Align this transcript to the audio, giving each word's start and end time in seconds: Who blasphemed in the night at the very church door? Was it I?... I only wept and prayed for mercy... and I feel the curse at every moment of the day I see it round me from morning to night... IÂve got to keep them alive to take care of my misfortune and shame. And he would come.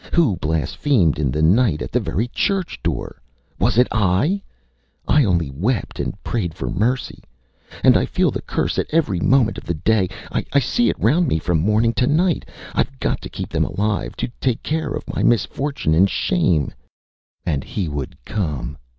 Who 0.13 0.35
blasphemed 0.37 1.19
in 1.19 1.29
the 1.29 1.43
night 1.43 1.79
at 1.83 1.91
the 1.91 1.99
very 1.99 2.27
church 2.29 2.81
door? 2.81 3.21
Was 3.59 3.77
it 3.77 3.87
I?... 3.91 4.41
I 5.07 5.23
only 5.23 5.51
wept 5.51 5.99
and 5.99 6.17
prayed 6.23 6.55
for 6.55 6.71
mercy... 6.71 7.23
and 7.83 7.95
I 7.95 8.07
feel 8.07 8.31
the 8.31 8.41
curse 8.41 8.79
at 8.79 8.87
every 8.89 9.19
moment 9.19 9.59
of 9.59 9.65
the 9.65 9.75
day 9.75 10.09
I 10.31 10.57
see 10.57 10.89
it 10.89 10.97
round 10.97 11.27
me 11.27 11.37
from 11.37 11.59
morning 11.59 11.93
to 12.01 12.07
night... 12.07 12.49
IÂve 12.73 12.99
got 12.99 13.21
to 13.21 13.29
keep 13.29 13.49
them 13.49 13.63
alive 13.63 14.15
to 14.15 14.31
take 14.41 14.63
care 14.63 14.89
of 14.89 15.07
my 15.07 15.21
misfortune 15.21 15.93
and 15.93 16.09
shame. 16.09 16.73
And 17.45 17.63
he 17.63 17.87
would 17.87 18.17
come. 18.25 18.79